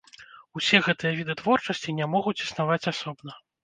Усе 0.59 0.77
гэтыя 0.87 1.13
віды 1.21 1.37
творчасці 1.43 1.97
не 2.01 2.11
могуць 2.17 2.39
існаваць 2.43 2.87
асобна. 2.97 3.43